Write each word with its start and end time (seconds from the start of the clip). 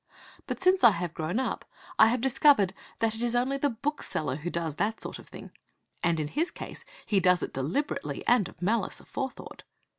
But 0.47 0.59
since 0.59 0.83
I 0.83 0.93
have 0.93 1.13
grown 1.13 1.37
up 1.39 1.63
I 1.99 2.07
have 2.07 2.21
discovered 2.21 2.73
that 2.97 3.13
it 3.13 3.21
is 3.21 3.35
only 3.35 3.57
the 3.59 3.69
bookseller 3.69 4.37
who 4.37 4.49
does 4.49 4.77
that 4.77 4.99
sort 4.99 5.19
of 5.19 5.27
thing. 5.27 5.51
And 6.01 6.19
in 6.19 6.29
his 6.29 6.49
case 6.49 6.83
he 7.05 7.19
does 7.19 7.43
it 7.43 7.53
deliberately 7.53 8.25
and 8.25 8.47
of 8.49 8.59
malice 8.63 8.99
aforethought. 8.99 9.61